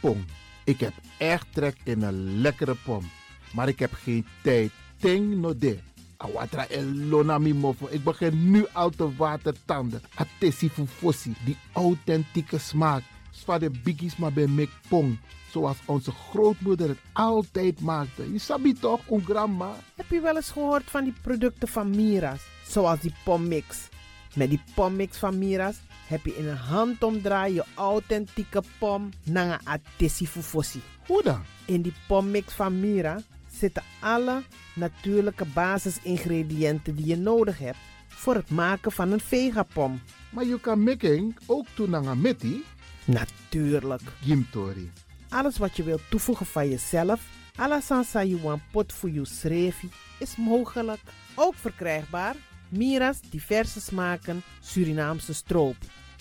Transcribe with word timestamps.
Pom. 0.00 0.24
Ik 0.64 0.80
heb 0.80 0.92
echt 1.18 1.46
trek 1.52 1.76
in 1.84 2.02
een 2.02 2.40
lekkere 2.40 2.74
pom. 2.84 3.10
Maar 3.52 3.68
ik 3.68 3.78
heb 3.78 3.92
geen 3.92 4.26
tijd. 4.42 4.70
Ting 4.98 5.36
no 5.36 5.58
de. 5.58 5.78
Awatra 6.16 6.66
elona 6.68 7.38
mi 7.38 7.54
mofo. 7.54 7.86
Ik 7.90 8.04
begin 8.04 8.50
nu 8.50 8.66
al 8.72 8.90
te 8.90 9.16
watertanden. 9.16 10.02
Atesi 10.14 10.70
fufosi. 10.70 11.34
Die 11.44 11.56
authentieke 11.72 12.58
smaak. 12.58 13.02
Zwa 13.30 13.58
de 13.58 13.70
biggies 13.70 14.16
maar 14.16 14.32
bij 14.32 14.46
mek 14.46 14.70
pong. 14.88 15.18
Zoals 15.50 15.76
onze 15.84 16.10
grootmoeder 16.10 16.88
het 16.88 16.98
altijd 17.12 17.80
maakte. 17.80 18.32
Je 18.32 18.38
sabi 18.38 18.72
toch, 18.72 19.00
een 19.10 19.24
grandma? 19.24 19.74
Heb 19.96 20.10
je 20.10 20.20
wel 20.20 20.36
eens 20.36 20.50
gehoord 20.50 20.90
van 20.90 21.04
die 21.04 21.14
producten 21.22 21.68
van 21.68 21.90
Mira's? 21.90 22.40
Zoals 22.68 23.00
die 23.00 23.14
pommix. 23.24 23.88
Met 24.34 24.48
die 24.48 24.62
pommix 24.74 25.18
van 25.18 25.38
Mira's 25.38 25.76
heb 26.12 26.24
je 26.24 26.36
in 26.36 26.48
een 26.48 26.56
handomdraai 26.56 27.54
je 27.54 27.64
authentieke 27.74 28.62
pom 28.78 29.08
naar 29.22 29.52
een 29.52 29.66
atesi 29.66 30.26
fufosi. 30.26 30.80
Hoe 31.06 31.22
dan? 31.22 31.42
In 31.64 31.82
die 31.82 31.94
pommix 32.06 32.52
van 32.52 32.80
Mira 32.80 33.20
zitten 33.52 33.82
alle 34.00 34.42
natuurlijke 34.74 35.44
basisingrediënten 35.44 36.94
die 36.96 37.06
je 37.06 37.16
nodig 37.16 37.58
hebt 37.58 37.78
voor 38.08 38.34
het 38.34 38.50
maken 38.50 38.92
van 38.92 39.12
een 39.12 39.20
vegapom. 39.20 40.00
Maar 40.30 40.44
je 40.44 40.60
kan 40.60 40.82
making 40.82 41.38
ook 41.46 41.66
doen 41.74 41.96
aan 41.96 42.20
meti. 42.20 42.64
Natuurlijk. 43.04 44.02
Gimtori. 44.22 44.90
Alles 45.28 45.58
wat 45.58 45.76
je 45.76 45.82
wilt 45.82 46.10
toevoegen 46.10 46.46
van 46.46 46.68
jezelf, 46.68 47.20
alla 47.54 47.80
sansa 47.80 48.24
you 48.24 48.40
want 48.42 48.62
pot 48.70 48.92
voor 48.92 49.10
je 49.10 49.24
schreefie, 49.24 49.90
is 50.18 50.36
mogelijk. 50.36 51.00
Ook 51.34 51.54
verkrijgbaar 51.54 52.36
Mira's 52.68 53.20
diverse 53.30 53.80
smaken 53.80 54.42
Surinaamse 54.60 55.32
stroop. 55.32 55.76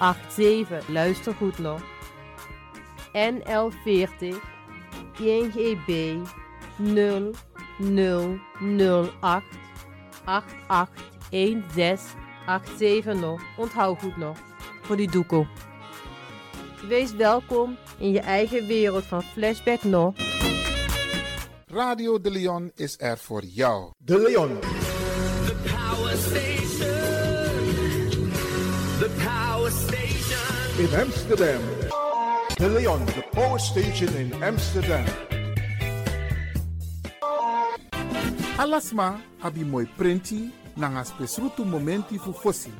87. 0.00 0.88
Luister 0.88 1.34
goed 1.34 1.58
nog. 1.58 1.80
NL40 3.12 4.34
INGB 5.18 6.16
0008 6.78 9.44
881687 10.24 13.20
nog. 13.20 13.42
Onthoud 13.56 14.00
goed 14.00 14.16
nog. 14.16 14.38
Voor 14.82 14.96
die 14.96 15.10
doekoe. 15.10 15.46
Wees 16.88 17.14
welkom 17.14 17.76
in 17.98 18.12
je 18.12 18.20
eigen 18.20 18.66
wereld 18.66 19.04
van 19.04 19.22
Flashback 19.22 19.82
nog. 19.82 20.14
Radio 21.66 22.20
De 22.20 22.30
Leon 22.30 22.72
is 22.74 22.94
er 22.98 23.18
voor 23.18 23.44
jou. 23.44 23.90
De 23.98 24.18
Leon. 24.18 24.58
In 30.80 30.94
Amsterdam. 30.94 31.60
De 32.56 32.66
Leon, 32.66 33.04
the 33.04 33.22
power 33.32 33.58
station 33.58 34.08
in 34.16 34.32
Amsterdam. 34.42 35.04
Alasma 38.56 39.20
abi 39.42 39.62
moi 39.62 39.84
prenti 39.84 40.50
nanga 40.76 41.04
spesrutu 41.04 41.64
momenti 41.64 42.18
fu 42.18 42.32
fosi. 42.32 42.72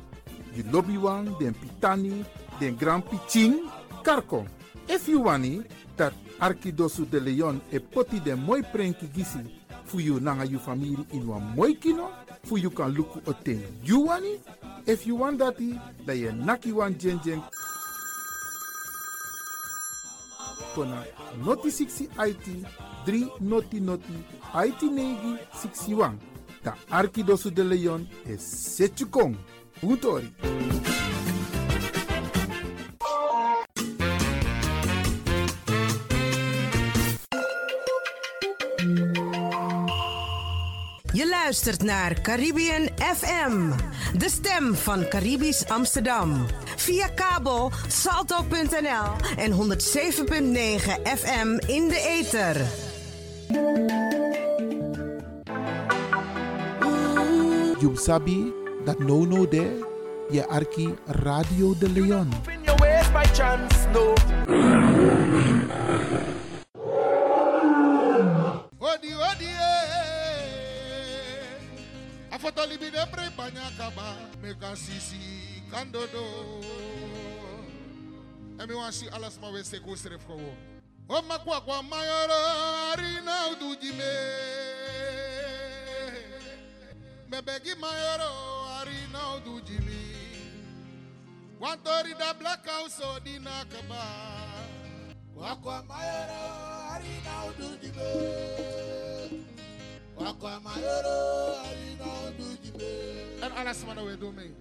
Di 0.53 0.63
lobby 0.71 0.97
wan, 0.97 1.35
den 1.39 1.53
pitani, 1.53 2.25
den 2.59 2.75
grand 2.75 3.03
piching, 3.03 3.69
karko. 4.03 4.47
If 4.89 5.07
you 5.07 5.21
wani, 5.21 5.61
dat 5.95 6.13
Arkidosu 6.39 7.05
de 7.05 7.19
Leon 7.19 7.61
e 7.71 7.79
poti 7.79 8.19
den 8.19 8.39
moi 8.39 8.63
prenki 8.63 9.07
gisi 9.13 9.45
fu 9.85 9.99
you 9.99 10.19
nanga 10.19 10.45
you 10.45 10.57
family 10.57 11.05
in 11.11 11.27
wan 11.27 11.53
moi 11.55 11.75
kino, 11.75 12.09
fu 12.43 12.57
you 12.57 12.71
kan 12.71 12.91
luku 12.95 13.21
oten 13.25 13.61
you 13.83 14.07
wani. 14.07 14.39
If 14.87 15.05
you 15.05 15.15
want 15.15 15.39
dati, 15.39 15.79
da 16.03 16.13
ye 16.13 16.31
naki 16.31 16.71
wan 16.71 16.97
jen 16.97 17.19
kona 20.75 21.03
noti 21.45 21.67
6 21.67 22.07
IT 22.29 22.47
3 23.05 23.29
noti 23.39 23.79
noti 23.79 24.13
Haiti 24.53 24.85
negi 24.89 25.37
61. 25.53 26.17
Ta 26.63 26.75
Arkidosu 26.89 27.49
de 27.49 27.63
Leon 27.63 28.07
e 28.25 28.37
7 28.37 29.05
Kong 29.05 29.35
luistert 41.51 41.83
naar 41.83 42.21
Caribbean 42.21 42.89
FM, 42.97 43.71
de 44.17 44.29
stem 44.29 44.75
van 44.75 45.07
Caribisch 45.07 45.67
Amsterdam. 45.67 46.45
Via 46.75 47.07
kabel 47.07 47.71
salto.nl 47.87 49.37
en 49.37 49.51
107.9 49.51 49.57
FM 51.03 51.59
in 51.67 51.87
de 51.87 52.19
ether. 52.19 52.55
You 57.79 57.95
sabi 57.95 58.53
that 58.85 58.99
no 58.99 59.25
no 59.25 59.47
de, 59.47 59.85
je 60.29 60.47
arki 60.47 60.93
Radio 61.05 61.77
de 61.77 61.89
Leon. 61.89 62.29
otolibidepre 72.55 73.29
banyakaba 73.37 74.15
mekasisi 74.43 75.63
kandodo. 75.71 76.25
Emiwasi 78.59 79.07
alasma 79.09 79.49
we 79.49 79.63
seko 79.63 79.95
serefkowo 79.95 80.53
omakwakwa 81.09 81.83
mayoro 81.83 82.39
arinaudujime 82.91 84.13
mebegi 87.29 87.75
mayoro 87.75 88.31
arinaudujimi 88.79 90.01
wantorida 91.59 92.33
black 92.33 92.65
house 92.65 93.03
odinakaba 93.15 94.03
kwakwa 95.35 95.83
mayoro 95.83 96.41
arinaudujime 96.93 98.09
and 103.41 103.53
Allah 103.57 103.73
subhanahu 103.73 104.05
wa 104.05 104.15
ta'ala. 104.15 104.53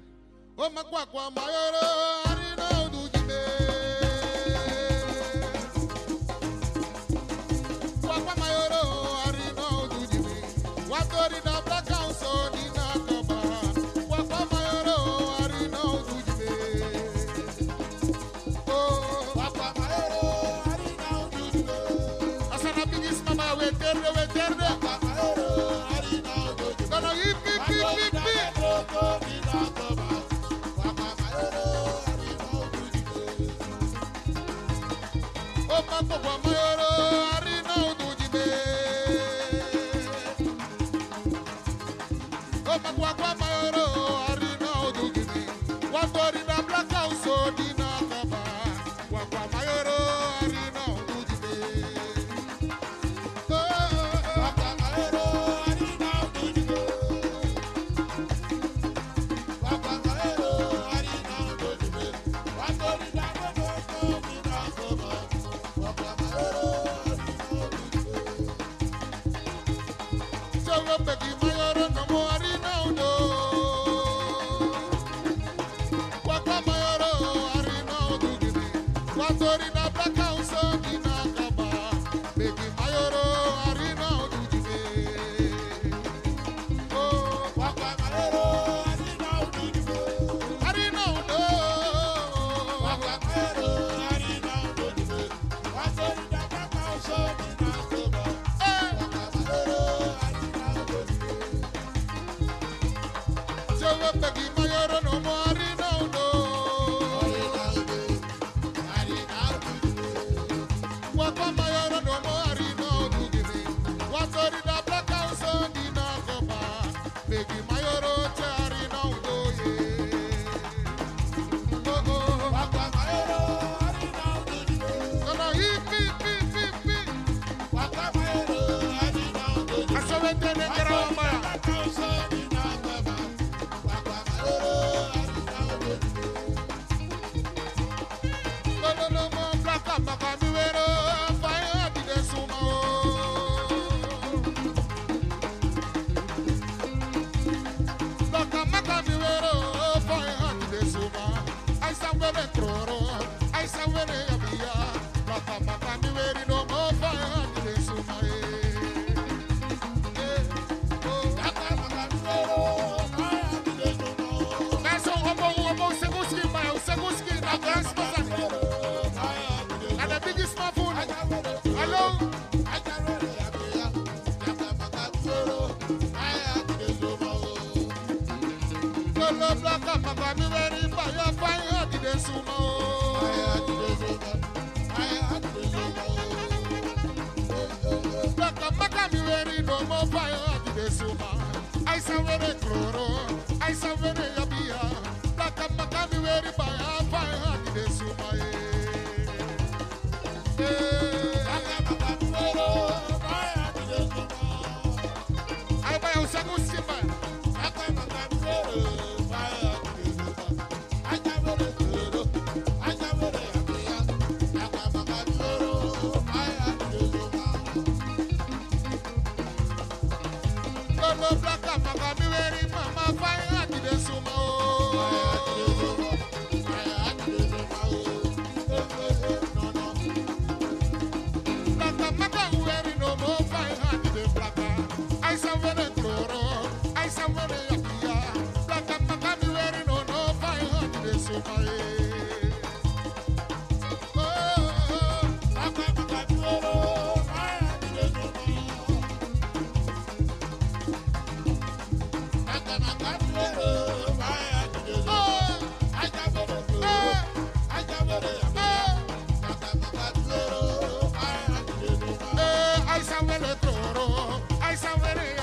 dándole 263.26 263.54
toro 263.56 264.40
a 264.60 264.72
esa 264.72 264.94
vereda. 264.96 265.39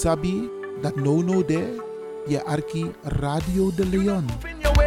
Sabi 0.00 0.48
that 0.80 0.96
no 0.96 1.20
no 1.20 1.42
there, 1.42 1.76
je 2.26 2.40
arki 2.46 2.90
Radio 3.20 3.70
de 3.70 3.84
Leon. 3.84 4.24
In 4.48 4.60
your 4.62 4.80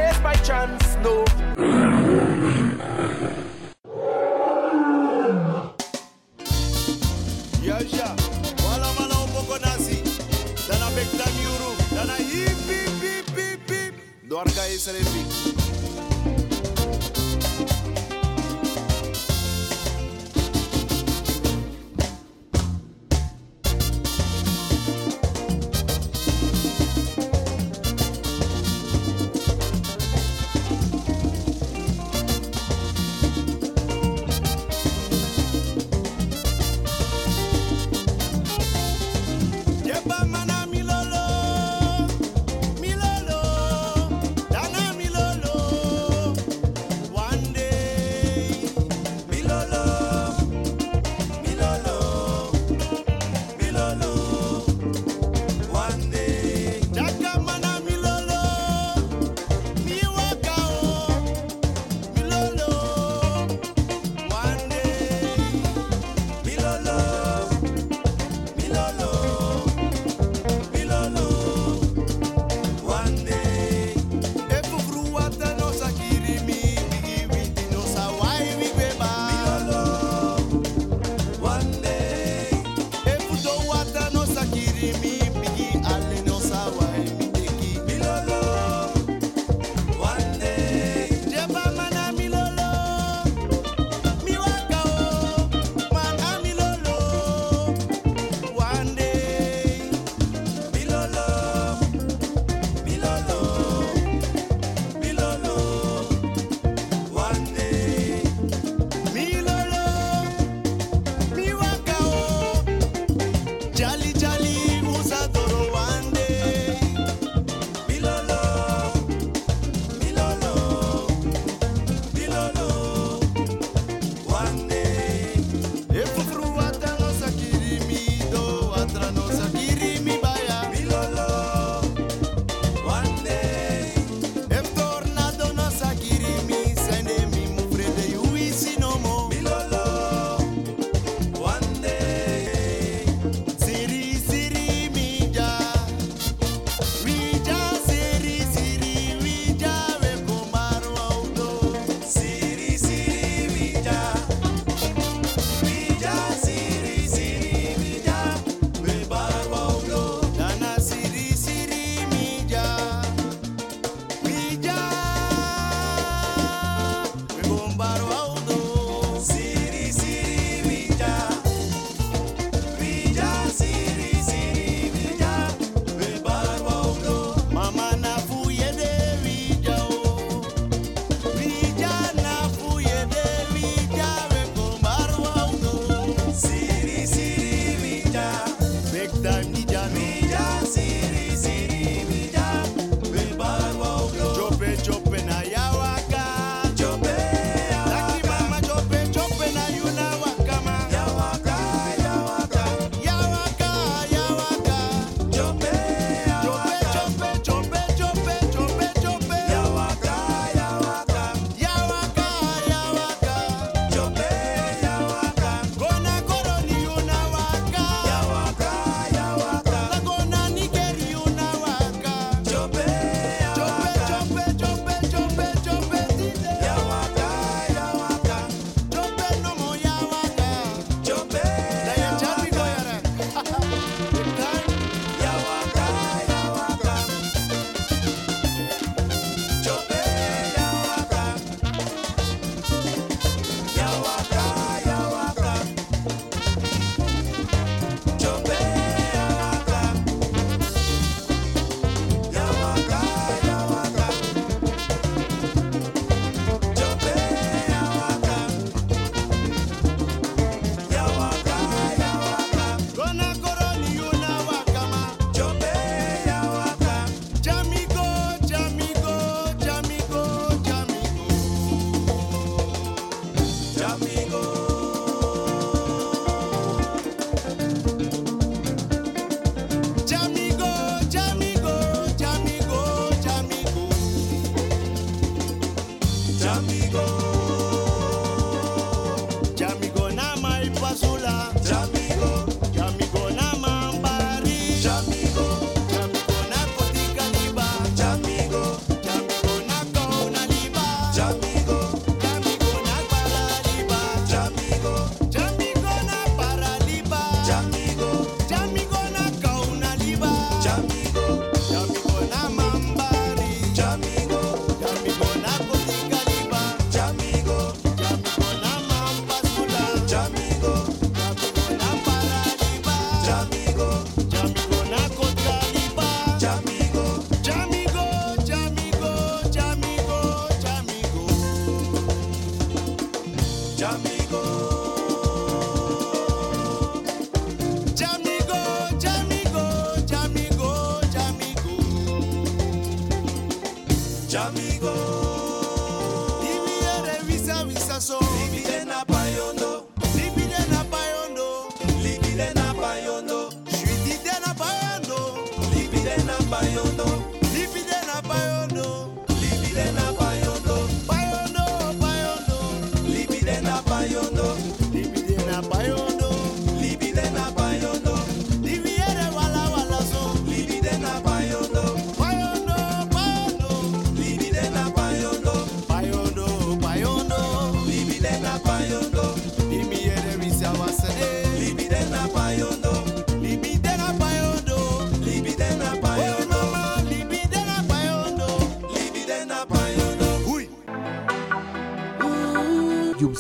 Jaja. 323.24 323.63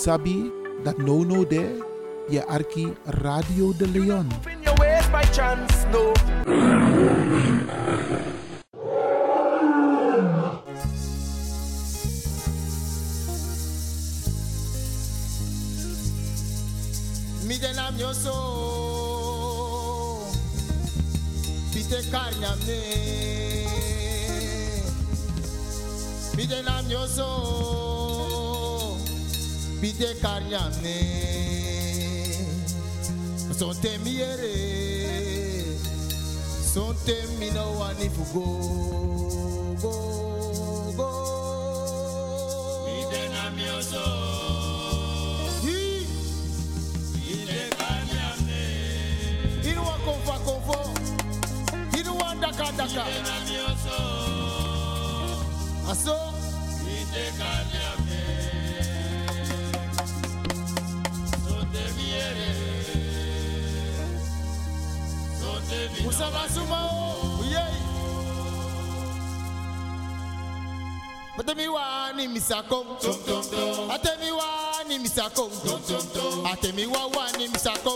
Sabi 0.04 0.52
that 0.84 0.98
no 1.00 1.24
no 1.24 1.46
de 1.46 1.80
ye 2.28 2.42
arki 2.56 2.92
Radio 3.24 3.72
de 3.72 3.88
Leon. 3.88 4.28
karyane 30.24 30.98
son 33.60 33.74
temiere 33.82 34.56
son 36.74 36.96
temino 37.06 37.66
wani 37.80 38.08
fugo. 38.16 38.46
Go 39.82 39.94
go. 40.98 41.10
Midena 42.86 43.44
miozo. 43.56 44.06
Inuwa 49.70 49.98
konfa 50.06 50.40
konfo. 50.46 50.80
Inuwa 52.00 52.36
daka 52.42 52.72
daka. 52.78 53.06
Aso. 55.92 56.18
Ite 56.98 57.26
kanye 57.38 57.83
But 71.36 71.48
tell 71.48 71.56
me 71.56 71.68
wani 71.68 72.28
misako. 72.28 73.00
tell 74.04 74.18
me 74.20 74.32
wani 74.32 75.00
misako. 75.00 75.50
tell 76.62 76.74
me 76.74 76.86
wani 76.86 77.48
misako. 77.48 77.94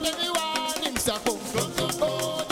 Tell 0.00 0.18
me 0.18 0.28
wani 0.30 0.88
misako. 0.94 2.43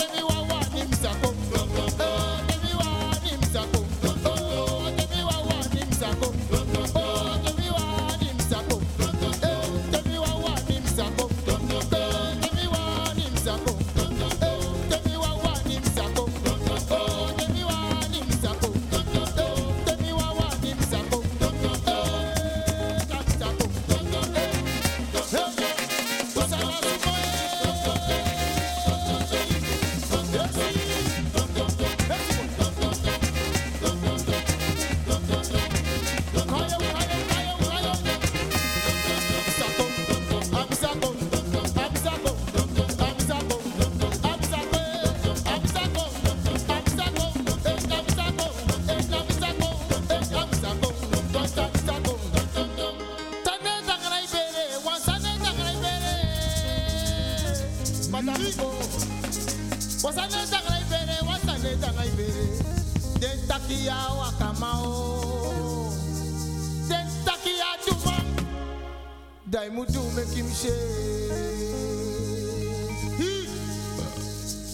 Da 69.52 69.68
Mutu 69.70 70.00
make 70.16 70.32
him 70.32 70.48
shake. 70.48 70.72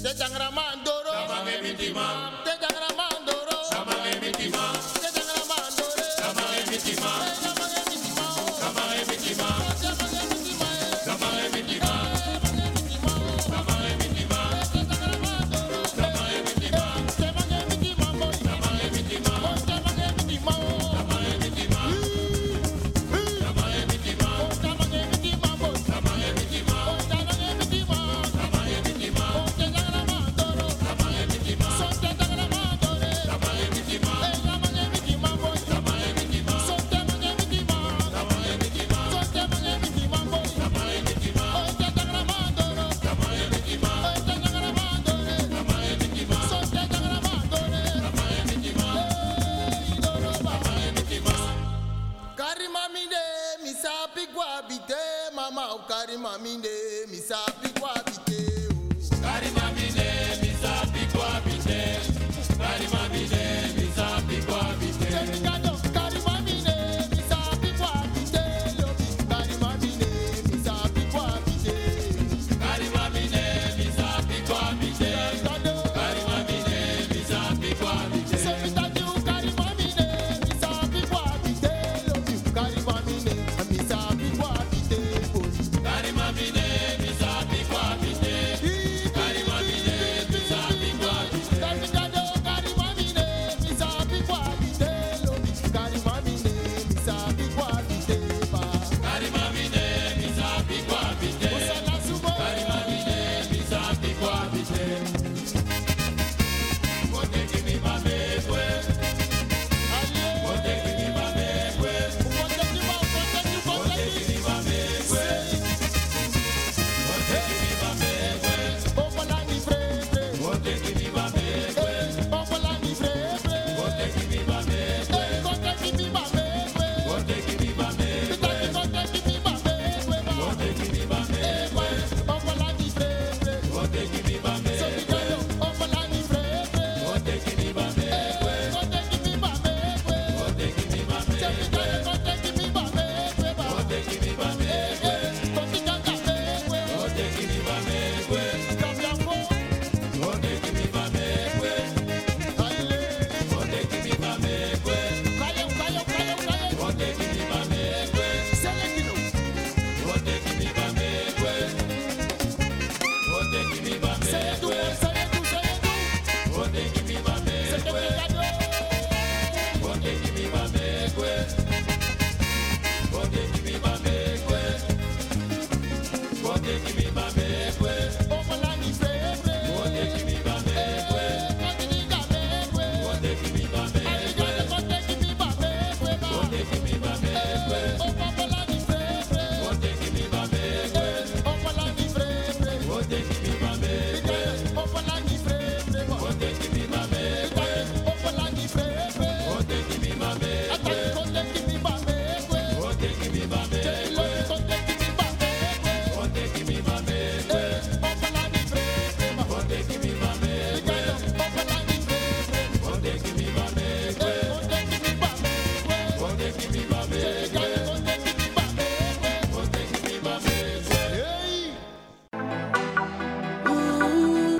The 0.02 0.14
Tangraman 0.14 0.84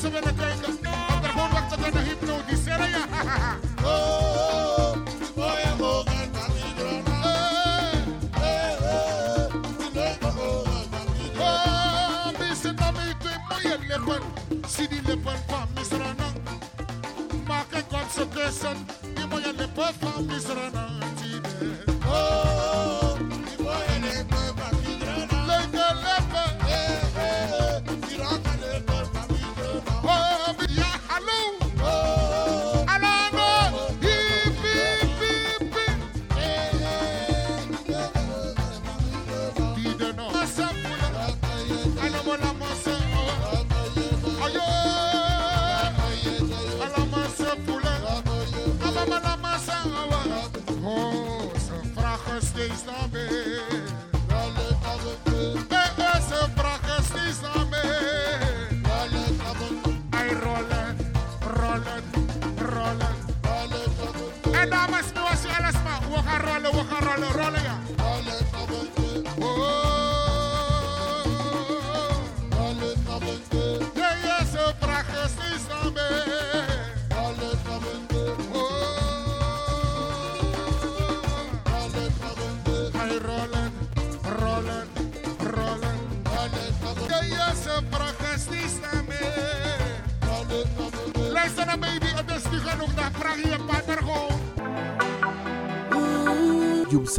ze 0.00 0.10
willen 0.10 0.36
kijken. 0.36 0.78
Want 1.08 1.24
er 1.24 1.30
gewoon 1.30 1.50
wordt 1.50 1.70
het 1.70 1.84
aan. 2.80 3.18
Oh, 3.84 4.20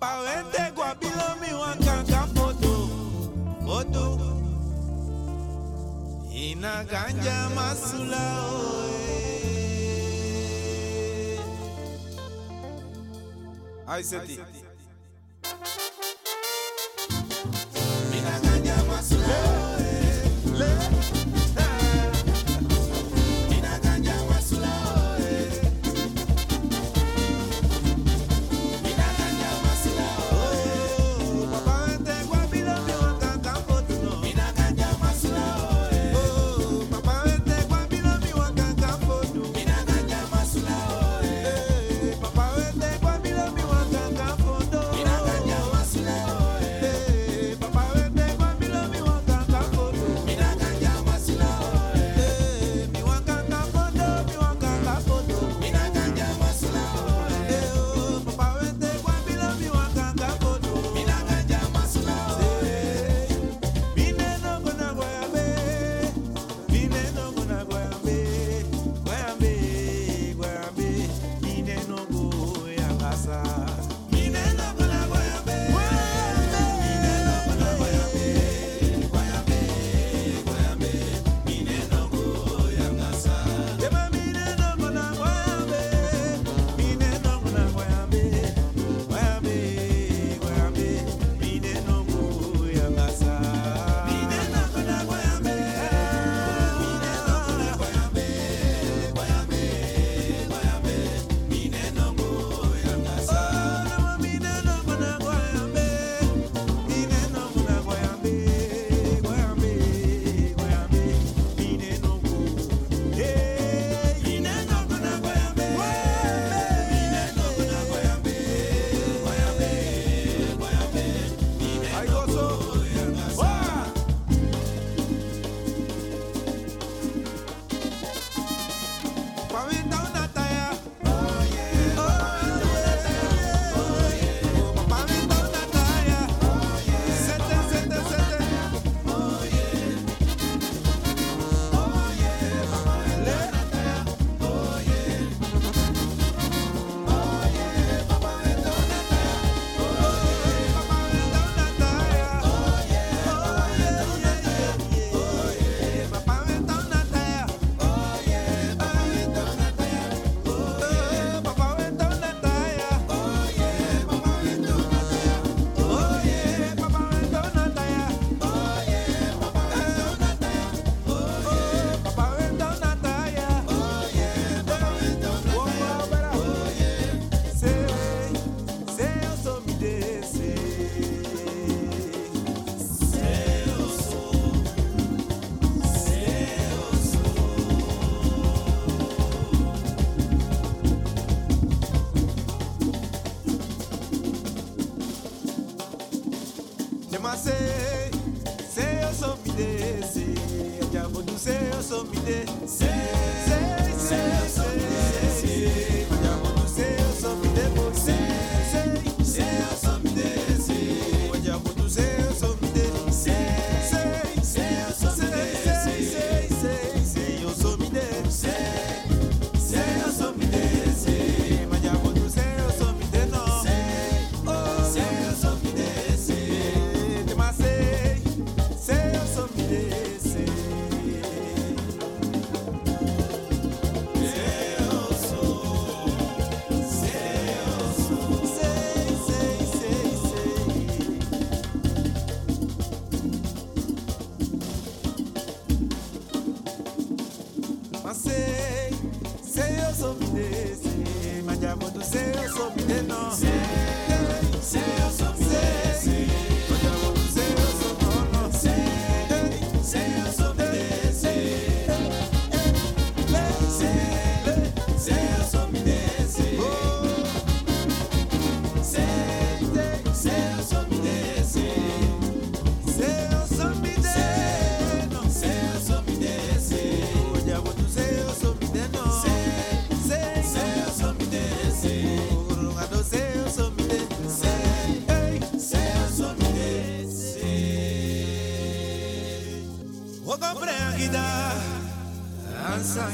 Aparente 0.00 0.72
guabilo 0.74 1.36
mi 1.40 1.52
Ina 6.32 6.84
ganja 6.84 7.50
masula 7.54 8.24
oe 8.48 8.90
Aiseti. 13.86 14.38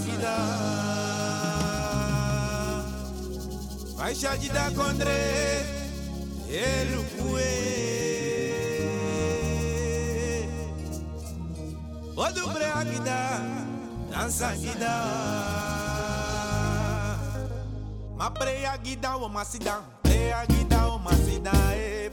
jida 0.07 0.35
Aisha 4.07 4.37
jida 4.39 4.71
kondre 4.77 5.19
elukue. 6.49 7.51
Odubre 12.17 12.67
agida 12.81 13.19
dansa 14.11 14.55
gida 14.57 14.95
Ma 18.17 18.31
pray 18.31 18.65
agida 18.67 19.17
o 19.17 19.29
masida 19.29 19.83
pray 20.03 20.33
agida 20.33 20.87
o 20.89 20.99
masida 20.99 21.53
eh. 21.75 22.06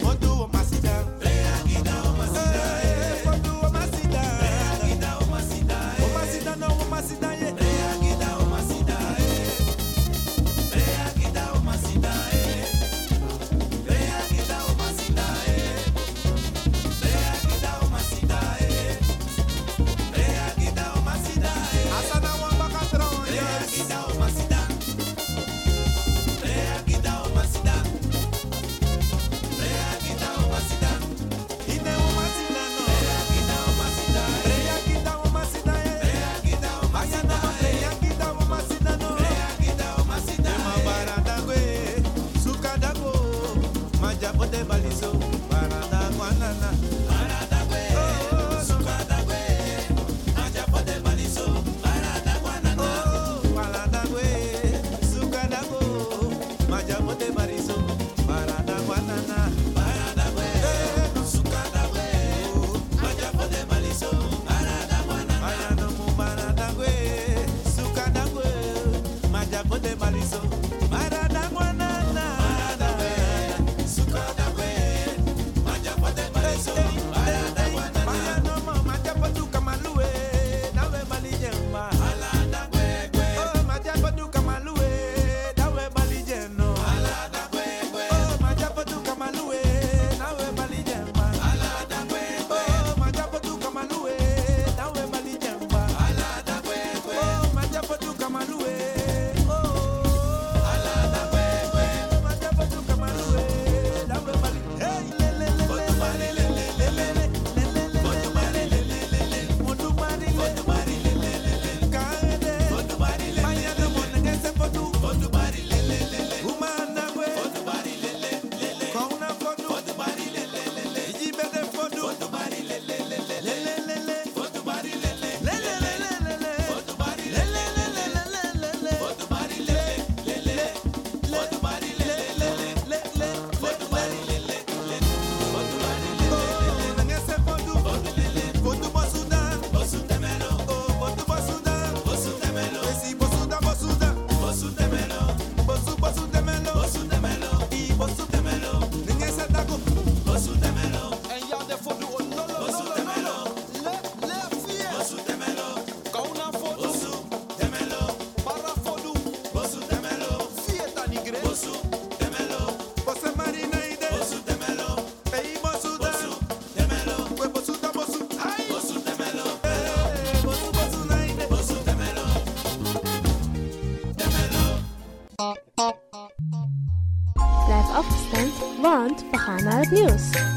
News. 179.93 180.52